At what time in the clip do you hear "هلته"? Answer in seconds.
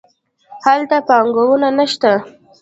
0.65-0.97